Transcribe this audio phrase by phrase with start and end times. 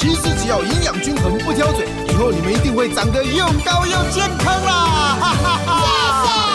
[0.00, 4.72] 其实只要营养均衡，不挑嘴，以后你们一定会长得又高又健康啦！
[5.20, 5.68] 哈哈哈。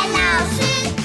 [0.08, 1.05] 谢谢老师。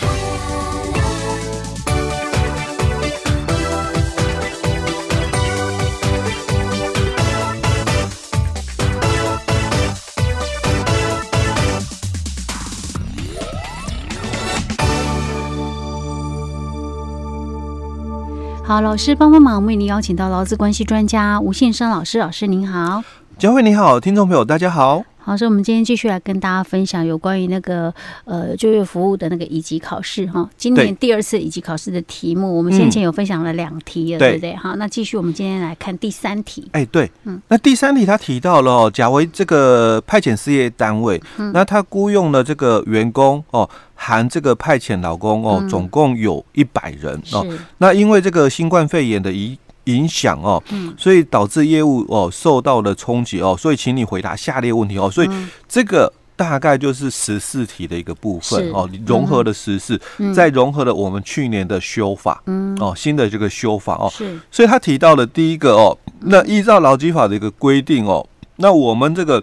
[18.70, 22.20] 好，老师帮帮忙，为您邀请到劳资关系专家吴信生老师。
[22.20, 23.02] 老师您好，
[23.36, 25.02] 佳慧你好，听众朋友大家好。
[25.22, 27.92] 好，所以我们今天继续来跟大家分享有关于那个
[28.24, 30.48] 呃就业服务的那个乙级考试哈。
[30.56, 34.54] 今年第二次乙级考试的题目，我们先前有分享了两题了，对不对？
[34.54, 36.68] 好，那继续我们今天来看第三题。
[36.70, 41.20] 哎，对，嗯，那第三题他提到了哦，假为这个派遣事业单位，
[41.52, 43.68] 那他雇佣了这个员工哦，
[44.02, 47.46] 含这个派遣劳工哦，总共有一百人哦。
[47.76, 50.62] 那因为这个新冠肺炎的影影响哦，
[50.96, 55.10] 所以导致业务哦受到了冲击哦，所以请你回答下列问题哦。
[55.10, 55.28] 所以
[55.68, 60.00] 这个大概就是十四题的一个部分哦，融合了十四，
[60.34, 62.74] 再融合了我们去年的修法，嗯。
[62.80, 64.10] 哦，新的这个修法哦。
[64.50, 68.26] 所以他提到了第一个哦，那依照劳基法的一个规定哦，
[68.56, 69.42] 那我们这个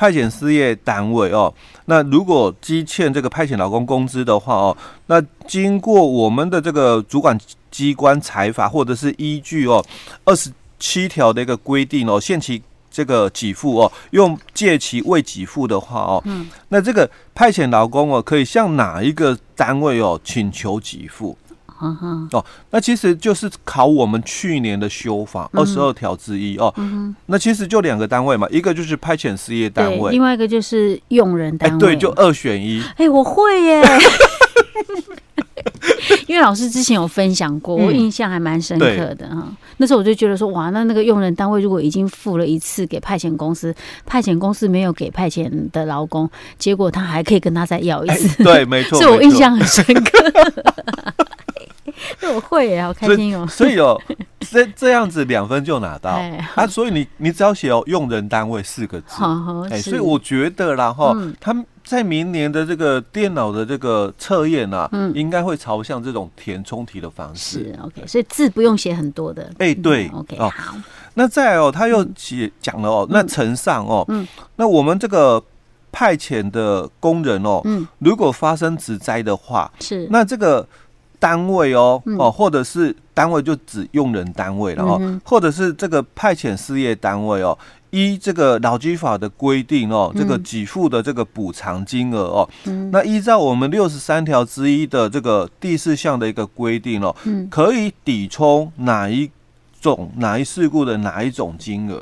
[0.00, 1.52] 派遣事业单位哦，
[1.84, 4.74] 那如果积欠这个派遣劳工工资的话哦，
[5.08, 7.38] 那经过我们的这个主管。
[7.70, 9.82] 机关裁罚，或者是依据哦
[10.24, 21.38] 二十七条的一个规定哦，限期这个给付哦，用借期未给付的话哦，嗯，那这个派遣劳工哦，可以向哪一个单位哦请求给付？
[21.82, 32.82] 嗯哼，哦，那其实就是考我们去年的修法二十二条之一哦，嗯，那其实就两个单位嘛，一个就是派遣事业单位，另外一个就是用人单位，对，就二选一。
[32.96, 33.82] 哎，我会耶。
[36.26, 39.42] 因为老师之前有分享过，我印象还蛮深刻的哈。
[39.42, 43.74] 嗯、那时候我就觉得说，哇，那那个用人单位如果已经付了一次给派遣公司，
[44.06, 50.32] 派遣公司没有给派遣的劳工，结果他还可以跟他再要一次，欸、对，没错， 所以我印象很深刻。
[52.20, 53.46] 那我会耶，好开心哦。
[53.46, 54.00] 所以哦，
[54.40, 56.20] 这这样子两分就拿到
[56.54, 56.66] 啊。
[56.66, 59.22] 所以你你只要写哦，用人单位四个字，
[59.70, 61.64] 哎，所以我觉得啦哈，他们。
[61.82, 67.64] 在明年的这个电脑的这个测验啊，嗯，应该会朝向这种填充题的方式。
[67.64, 69.50] 是 OK，所以字不用写很多的。
[69.58, 70.52] 哎，对，OK，好。
[71.14, 74.24] 那再来哦，他又写讲了哦，那呈上哦，嗯，
[74.54, 75.42] 那我们这个
[75.90, 80.64] 派遣的工人哦，嗯，如果发生职灾的话，是那这个
[81.20, 87.56] 单位哦，哦，或者是单位就指用人单位了哦，或者是这个派遣事业单位哦。
[87.90, 99.28] 依这个劳基法的规定哦，这个给付的这个补偿金额哦，嗯、那依照我们六十三条之一的这个第四项的一个规定哦，嗯、可以抵充哪一
[99.80, 102.00] 种哪一事故的哪一种金额？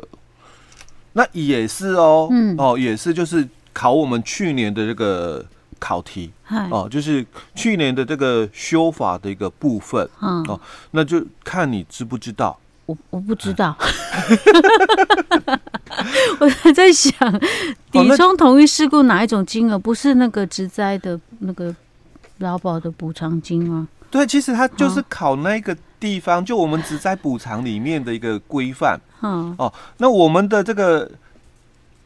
[1.14, 5.42] 那也是哦，嗯、哦，也是就是考我们去年的这个
[5.78, 7.24] 考题，嗯、哦，就是
[7.54, 10.60] 去年的这个修法的一个部分，嗯、哦，
[10.92, 12.58] 那就看你知不知道。
[12.86, 13.76] 我我不知道，
[16.40, 17.12] 我还在想
[17.92, 19.78] 抵充同一事故哪一种金额？
[19.78, 21.74] 不是那个职灾的那个
[22.38, 23.86] 劳保的补偿金吗？
[24.10, 28.98] 对，其实它就是考那个地方，就我们职灾补偿里面的一个规范。
[29.20, 31.10] 嗯哦，那我们的这个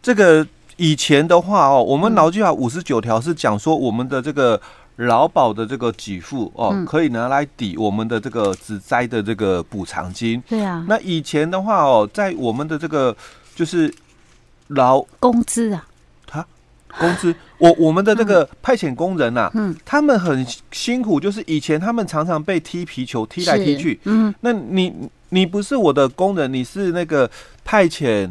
[0.02, 0.44] 这个
[0.82, 4.60] 以前的话哦，我们劳基法五十九条是讲说我们的这个。
[4.96, 10.40] 劳保的这个给付哦，嗯、可以拿来抵我们的这个职灾的这个补偿金。
[10.46, 13.16] 对啊，那以前的话哦，在我们的这个
[13.56, 13.92] 就是
[14.68, 15.82] 劳工资啊，
[16.26, 16.46] 他
[16.98, 23.98] 工资，我我们的这个派遣工人呐、啊，嗯，他们很辛苦，就是以前他们常常被踢皮球，踢来踢去。
[24.04, 24.92] 嗯，那你
[25.30, 27.28] 你不是我的工人，你是那个
[27.64, 28.30] 派遣。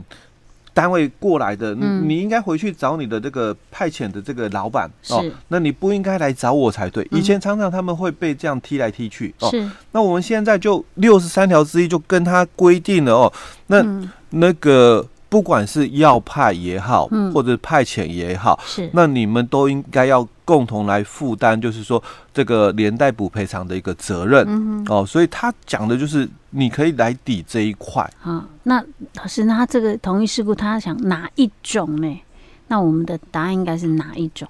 [0.74, 7.08] 单位过来的，嗯、你应该回去找你的这个派遣的这个老板哦，那你不应该来找我才对。
[7.12, 9.52] 以前常常他们会被这样踢来踢去哦。
[9.92, 13.34] 那我们现在就六十三条之一就跟他规定了哦，
[13.68, 20.28] 那、嗯、那个不管是要派也好，嗯、或者派遣也好，是，那你们都应该要。
[20.52, 22.04] 共同来负担，就是说
[22.34, 25.06] 这个连带补赔偿的一个责任、嗯、哦。
[25.06, 28.04] 所以他讲的就是你可以来抵这一块。
[28.22, 28.84] 啊，那
[29.16, 32.22] 老师，那他这个同一事故，他想哪一种呢？
[32.68, 34.46] 那我们的答案应该是哪一种？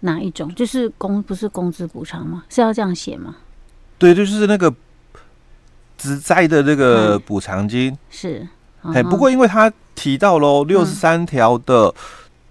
[0.00, 0.54] 哪一种？
[0.54, 2.44] 就是工不是工资补偿吗？
[2.48, 3.36] 是要这样写吗？
[3.98, 4.74] 对，就是那个
[5.98, 8.48] 职灾的那个补偿金、嗯、是。
[8.94, 11.92] 哎，不过因为他提到喽六十三条的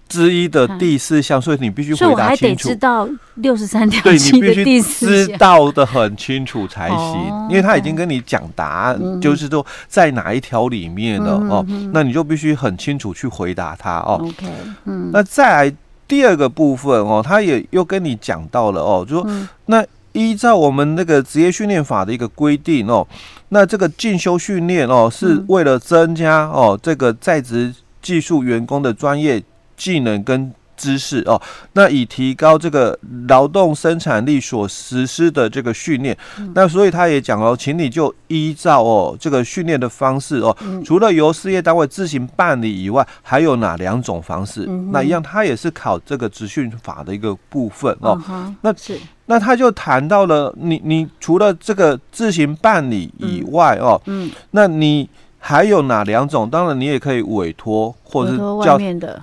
[0.08, 2.68] 之一的第四项，所以你必须回答清楚。
[2.68, 14.20] 知道六十三条对，你必须知道的很清楚才行，因为他已经跟你讲答案，就是说在哪一条里面了哦，那你就必须很清楚去回答他哦。
[14.22, 14.46] OK，
[14.84, 15.76] 嗯，那再来
[16.06, 19.84] 第二个部分哦，他也又跟你讲到了哦，就说那。
[20.12, 23.06] 依照我们那个职业训练法的一个规定哦，
[23.50, 29.42] 那这个进修训练哦，是为了增加哦这个在职技术员工的专业
[29.76, 30.52] 技能跟。
[30.78, 31.40] 知识哦，
[31.72, 44.66] 那以提高这个劳动生产力所实施的这个训练，嗯、那所以他也讲哦，请你就依照哦这个训练的方式哦，嗯、除了由事业单位自行办理以外，还有哪两种方式？
[44.68, 48.20] 嗯、那一样，他也是考这个职训法的一个部分哦。
[48.28, 55.08] 嗯、那是那他就谈到了你，你除了这个自行办理以外哦，嗯，那你。
[55.46, 56.50] 还有哪两种？
[56.50, 58.76] 当然，你也可以委托，或者是叫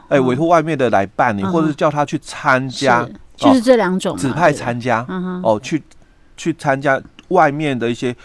[0.08, 3.06] 哎委托外面的来办理，或者是叫他去参加，
[3.36, 5.06] 就是这两种指派参加
[5.44, 5.84] 哦，去
[6.38, 6.98] 去参加
[7.28, 8.16] 外面的一些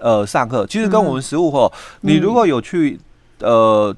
[0.00, 0.66] 呃上课。
[0.66, 1.70] 其实跟我们实务吼，
[2.00, 2.98] 你如果有去
[3.40, 3.94] 呃，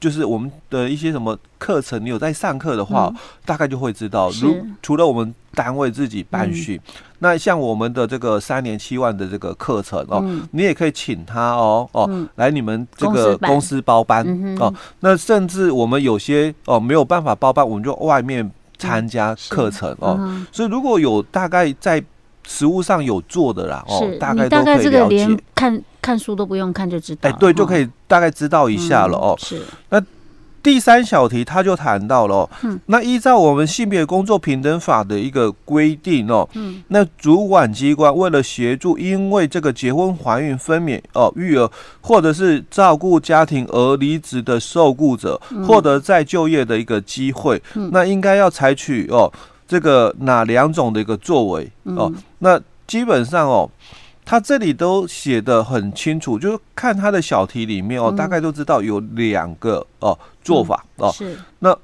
[0.00, 3.12] 就是我们的一些什么课程，你有在上课的话，
[3.44, 4.30] 大概就会知道。
[4.40, 6.80] 如除了我们单位自己办训。
[7.20, 14.72] 那像我们的这个三年七万的这个课程哦，嗯、你也可以请他哦哦、嗯、来你们这个公司包班、嗯、哦。
[15.00, 18.48] 那甚至我们有些哦没有办法包班，我们就外面
[18.78, 20.16] 参加课程、嗯、哦。
[20.20, 22.00] 嗯、所以如果有大概在
[22.46, 25.36] 实物上有做的啦哦，大概都可以了解。
[25.56, 29.36] 看看书都不用看就知道，哎对，就可以大概知道一下了哦。
[29.36, 30.02] 嗯、是那。
[30.60, 41.70] 第三小题，他就谈到了、哦，嗯，那依照我们性别工作平等法的一个规定哦，嗯，那主管机关为了协助因为这个结婚、怀孕、分娩哦、育儿
[42.00, 49.32] 或者是照顾家庭而离职的受雇者，获得再就业的一个机会，嗯、那应该要采取哦
[49.66, 52.12] 这个哪两种的一个作为哦？
[52.40, 53.70] 那基本上哦。
[54.30, 61.10] 他这里都写的很清楚，就是看他的小题里面哦，大概都知道有两个哦做法哦。
[61.10, 61.34] 是。
[61.60, 61.74] 那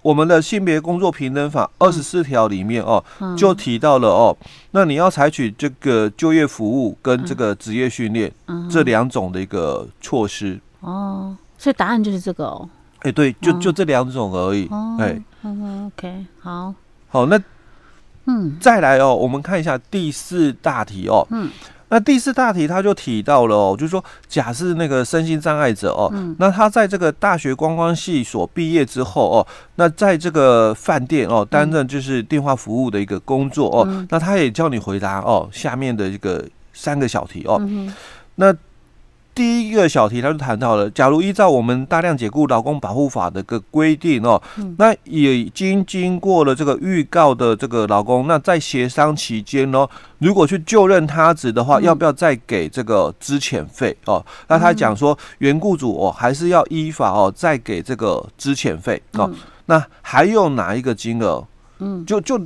[0.00, 3.02] 我们的性别工作平等法二十四条里面哦，
[3.36, 4.36] 就提到了哦，
[4.70, 8.32] 那你要采取这个就业服务跟这个职业训练
[8.70, 10.60] 这两种的一个措施。
[10.82, 12.70] 哦，所以答案就是这个哦。
[13.00, 14.70] 哎，对，就就这两种而已。
[15.00, 16.72] 哎，OK，好。
[17.08, 17.36] 好，那。
[18.26, 21.26] 嗯，再来哦，我们看一下第四大题哦。
[21.30, 21.50] 嗯，
[21.88, 29.46] 那第四大题他就提到了哦，就是说，假设那个身心障碍者哦，嗯、那他在这个大学观光系所毕业之后哦，
[29.76, 37.92] 那在这个饭店哦担任就是电话服务的一个工作哦，嗯、那他也叫你回答哦下面的一个三个小题哦，嗯、
[38.36, 38.54] 那。
[39.34, 49.88] 第一个小题，他就谈到了，假如依照我们大量解雇劳工保护法的个规定哦，嗯、那已经经过了这个预告的这个劳工，那在协商期间哦，
[50.18, 54.22] 如果去就任他职的话，嗯、要不要再给这个资遣费哦？
[54.48, 59.30] 那他讲说，原雇主哦还是要依法哦再给这个资遣费哦。
[59.32, 59.36] 嗯、
[59.66, 61.42] 那还有哪一个金额？
[61.78, 62.38] 嗯，就就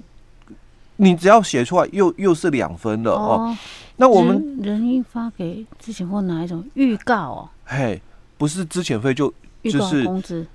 [0.96, 3.38] 你只要写出来又，又又是两分的哦。
[3.38, 3.58] 哦
[3.98, 7.48] 那我们人应发给之前或哪一种预告哦？
[7.64, 8.00] 嘿，
[8.36, 10.46] 不是之前费就就是工资、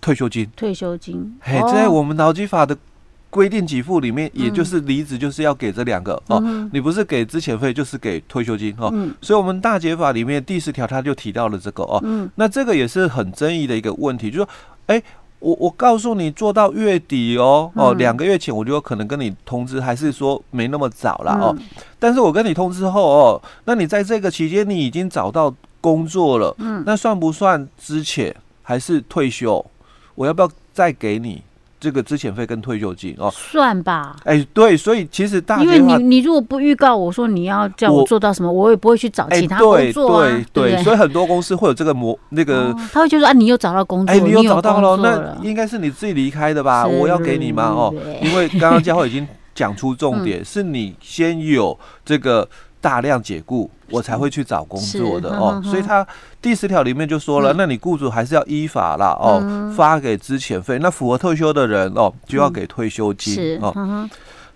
[0.00, 1.38] 退休金、退休金。
[1.40, 2.76] 嘿，在我们劳基法的
[3.30, 6.42] 规定给付里面，也就是离职就是要给这两个哦。
[6.72, 8.92] 你不是给之前费，就是给退休金哦。
[9.22, 12.00] 所以，我们大解法里面第十条他就提到了这个哦。
[12.02, 14.48] 嗯，那这个也是很争议的一个问题，就是说，
[14.86, 15.02] 哎。
[15.40, 21.56] 我我告诉你做到月底哦哦，两个月前我就有可能跟你通知，还是说没那么早了哦。
[21.98, 29.64] 但是我跟你通知后哦，那你在这个期间你已经找到工作了，嗯，那算不算之前还是退休？
[30.14, 31.42] 我要不要再给你？
[31.80, 34.16] 这个之前费跟退休金哦，算吧。
[34.24, 40.28] 哎，对，所以其实大，因为你你如果不预告我说你要叫我做到什么，我也不会去找其他工作啊。
[40.52, 46.86] 对对，所以很多公司会有这个模那个，他会觉得啊，你又找到工作，哎，你又找到了，那应该是你自己离开的吧？
[46.86, 47.64] 我要给你吗？
[47.68, 52.48] 哦，因为刚刚佳慧已经讲出重点，是你先有这个
[52.80, 55.60] 大量解雇，我才会去找工作的哦。
[55.64, 56.06] 所以他
[56.40, 60.78] 第十条里面就说了，嗯、那你雇主还是要依法啦哦，嗯、发给资遣费。
[60.80, 63.72] 那符合退休的人哦，就要给退休金、嗯、哦。
[63.76, 64.10] 嗯、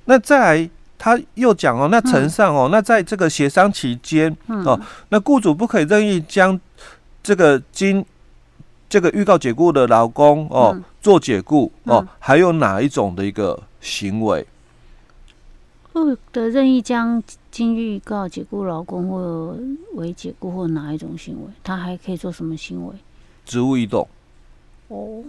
[0.05, 6.59] 那再来，他又讲哦，那承上哦，嗯、那在这个协商期间、嗯、哦，那雇主不可以任意将
[7.23, 8.05] 这个经
[8.89, 14.47] 这个预告解雇的劳工哦、嗯、做解雇哦，嗯、还有哪一种的一个行为？
[15.93, 19.57] 不得任意将经预告解雇劳工或
[19.95, 22.95] 为解雇或哪一种行为，他还可以做什么行为？
[23.45, 24.09] 职务异动。
[24.89, 25.23] 哦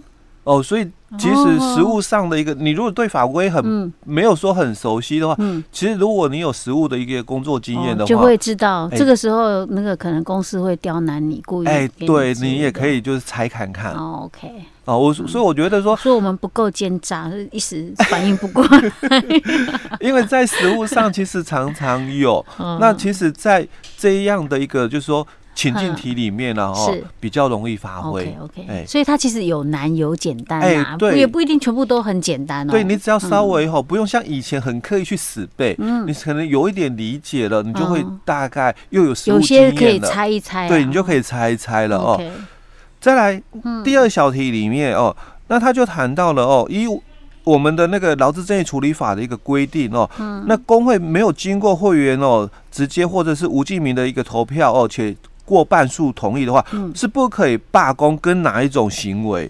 [0.43, 0.85] 哦，所以
[1.17, 13.93] 其实实物上的一个，你如果对法规很没有说很熟悉的话，嗯，其实如果你有实物的一个工作经验的话，就会知道这个时候那个可能公司会刁难你，故意哎，对你也可以就是拆看看。
[13.93, 14.51] 哦，OK。
[14.85, 19.23] 哦，我所以我觉得说，说我们不够奸诈，一时反应不过来。
[20.01, 22.45] 因为在实物上其实常常有，
[22.81, 23.65] 那其实，在
[23.97, 25.25] 这样的一个就是说。
[25.55, 28.21] 情境题里面呢，哦，比较容易发挥。
[28.21, 32.71] OK OK，哎，所以它其实有难有简单哎，对，也不一定全部都很简单哦。
[32.71, 39.13] 对，你只要稍微哈，不用像以前很刻意去死背，嗯，你可能有一点理解了，你就会大概又有。
[39.25, 42.19] 有些可以猜一猜，对，你就可以猜一猜了哦。
[42.99, 43.41] 再来
[43.83, 45.15] 第二小题里面哦，
[45.47, 46.85] 那他就谈到了哦，一
[47.43, 50.09] 我们的那个劳资争议处理法的一个规定哦，
[50.47, 59.49] 那工会没有经过会员哦直接或者是无记名的一个投票哦，且过半数同意的话，是不可以罢工跟哪一种行为？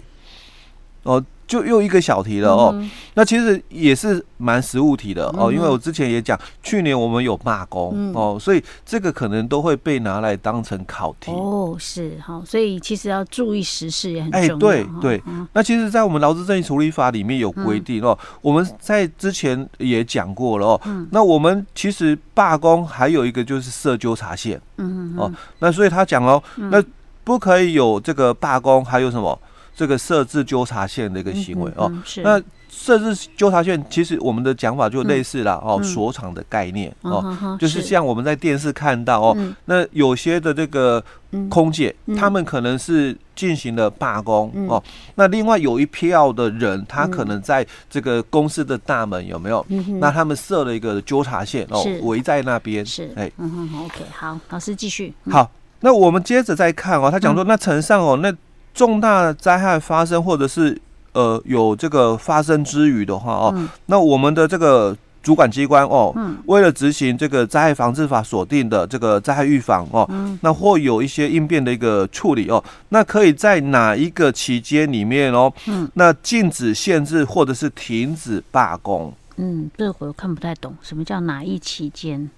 [1.03, 1.23] 哦，
[1.53, 2.71] 就又一个小题了哦。
[2.73, 11.31] 嗯、那其实也是蛮实务题的哦，因为我之前也讲，去年我们有罢工、嗯、哦，所以这个可能都会被拿来当成考题。
[11.31, 14.55] 哦，是好，所以其实要注意时事也很重要。
[14.55, 15.23] 哎，对对。
[15.27, 20.81] 嗯、那其实，在我们劳资争议处理法里面有规定哦，嗯、我们在之前也讲过了哦。
[20.85, 24.59] 嗯、那我们其实罢工还有一个就是设纠察线。
[24.77, 26.83] 嗯哦，那所以他讲哦，那
[27.23, 29.39] 不可以有这个罢工，还有什么？
[29.75, 37.83] 这个设置纠察线的一个行为哦，那设置纠察线其实我们的讲法就类似了哦，锁场的概念哦，就是。
[37.83, 41.03] 像我们在电视看到哦，那有些的这个
[41.49, 44.81] 空姐，他们可能是进行了罢工哦，
[45.15, 49.63] 那另外有一票的人，他可能在这个公司的大门有没有？
[49.99, 53.11] 那他们设了一个纠察线哦，围在那边是。
[53.15, 55.13] 哎，嗯哼，OK，好，老师继续。
[55.29, 55.51] 好，
[55.81, 58.33] 那我们接着再看哦，他讲说那承上哦那。
[58.73, 60.79] 重大灾害发生，或者是
[61.13, 79.13] 呃有这个发生之余的话哦，嗯、那我们的这个主管机关哦，嗯、为了执行这个灾害防治法所定的这个灾害预防哦，嗯、那或有一些应变的一个处理哦，那可以在哪一个期间里面哦，嗯、那禁止、限制或者是停止罢工？
[79.37, 82.29] 嗯，这我看不太懂，什么叫哪一期间？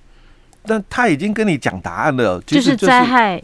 [0.67, 3.41] 但他已经跟你讲答案了，就是灾害。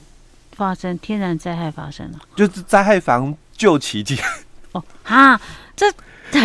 [0.61, 4.15] 发生天然灾害发生了，就是灾害防救奇迹。
[4.73, 5.41] 哦，哈，
[5.75, 5.91] 这
[6.31, 6.39] 对，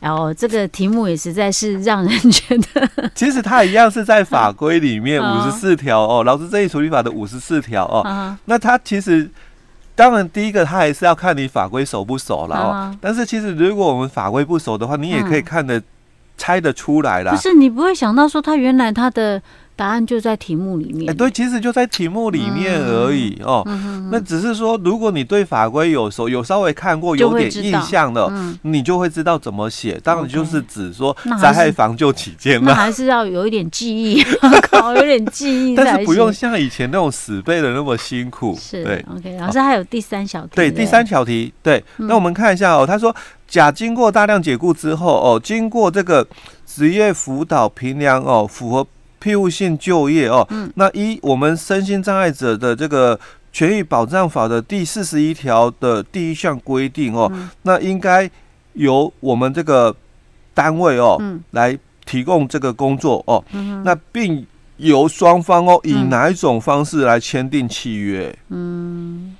[0.00, 8.02] 然后这个题目也实在是让人觉得， 其实它一样是在法规里面 五十四条哦，劳资争议处理法的五十四条哦。
[8.02, 9.30] 啊、那它其实
[9.94, 12.68] 当然第一个，它还是要看你法规熟不熟了哦。
[12.68, 15.84] 啊、但是其实如果我们法规不熟的话，你也可以看得、嗯、
[16.36, 17.32] 猜得出来啦。
[17.32, 19.40] 不是，你不会想到说他原来他的。
[19.82, 21.10] 答案就在题目里面。
[21.10, 23.64] 哎，对，其实就在题目里面而已哦。
[24.12, 30.00] 那只是说，如果你对法规有熟，有稍微看过，有点印象的，你就会知道怎么写。
[30.04, 34.22] 当然就是指说灾害防救期间，那还是要有一点记忆，
[34.70, 35.74] 考有点记忆。
[35.74, 38.56] 但是不用像以前那种死背的那么辛苦。
[38.56, 39.04] 是，对。
[39.12, 40.50] OK，老师还有第三小题。
[40.54, 41.52] 对，第三小题。
[41.60, 42.86] 对，那我们看一下哦。
[42.86, 43.12] 他说，
[43.48, 46.24] 甲经过大量解雇之后哦，经过这个
[46.64, 48.86] 职业辅导评量哦，符合。
[49.22, 53.18] 庇护性就业哦，嗯、那一我们身心障碍者的这个
[53.52, 58.28] 权益保障法的第四十一条的第一项规定哦，嗯、那应该
[58.72, 59.94] 由我们这个
[60.52, 64.44] 单位哦、嗯、来提供这个工作哦，嗯、那并
[64.78, 68.36] 由双方哦以哪一种方式来签订契约？
[68.48, 69.36] 嗯，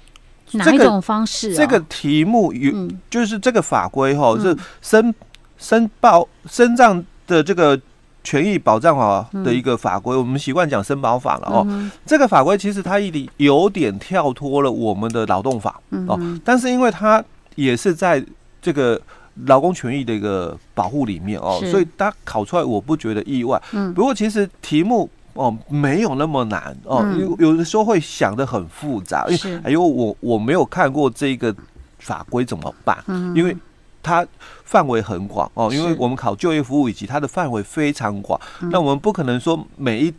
[0.52, 1.54] 哪一种方式、啊？
[1.56, 5.12] 这个题目有，嗯、就是这个法规哈、是申
[5.58, 7.80] 申报身障的这个。
[8.25, 11.91] 权益保障法的一个法规，我们习惯讲身保法了哦。
[12.07, 17.23] 这个法规其实它一点有点跳脱了我们的劳动法哦，但是因为它
[17.57, 18.25] 也是在
[18.61, 19.00] 这个
[19.47, 23.61] 劳工权益的一个保护里面哦，所以它考出来我不觉得意外。
[23.73, 23.93] 嗯。
[23.93, 31.55] 不过其实题目哦没有那么难哦，有有的时候会想的很复杂，因为哎呦我我没有看过这个
[31.99, 33.02] 法规怎么办？
[33.09, 33.57] 嗯因为。
[34.02, 34.26] 它
[34.64, 40.12] 范围很广哦，因为我们考就业服务以及它的范围非常广，嗯、那我们不可能说每一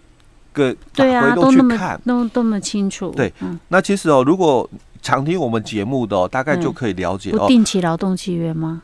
[0.52, 3.12] 个对啊，都去看，都那么清楚。
[3.12, 3.34] 对，
[3.68, 4.70] 那其实哦，如果
[5.02, 7.40] 常听我们节目的哦，大概就可以了解哦。
[7.40, 8.82] 不定期劳动契约吗？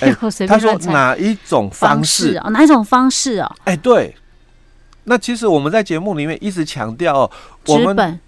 [0.00, 0.12] 哎，
[0.46, 2.48] 他说哪一种方式啊？
[2.50, 3.56] 哪一种方式哦？
[3.64, 4.14] 哎，对。
[5.04, 7.30] 那其实我们在节目里面一直强调哦，
[7.66, 8.20] 我们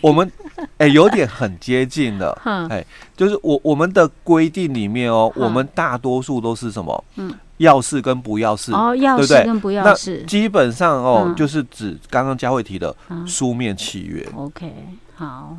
[0.00, 0.30] 我们
[0.76, 7.04] 哎有点很接近了， 哎，就是我我们的规定里面哦，我们大多数都是什么？
[7.16, 12.94] 嗯，要事跟不要事哦，要事跟不要事，基本上哦，就是指刚刚佳慧提的
[13.26, 14.26] 书面契约。
[14.34, 14.72] OK，
[15.14, 15.56] 好，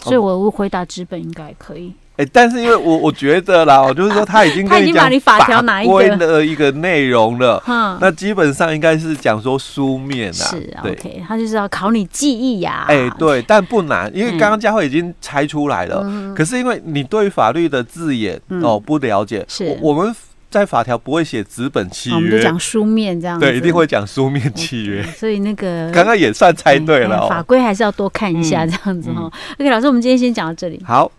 [0.00, 1.94] 所以我回答纸本应该可以。
[2.16, 7.62] 哎，但是因为我我觉得啦，我 就是说他已经他已经把你讲法条哪一个的一个内容了，
[8.00, 12.84] 那基本上应该是讲说书面啊，是 OK，他就是要考你记忆呀。
[12.88, 16.04] 哎，对，但不难，因为刚刚佳慧已经猜出来了。
[16.36, 20.14] 可是因为你对法律的字眼哦不了解，是我们。
[20.52, 23.46] 在法条不会写纸本契约，我们就讲书面这样子。
[23.46, 25.02] 对，一定会讲书面契约。
[25.02, 27.26] 所以那个 刚刚也算猜对了。
[27.26, 29.22] 法规还是要多看一下这样子哈。
[29.58, 30.78] OK，老师，我们今天先讲到这里。
[30.86, 31.10] 好。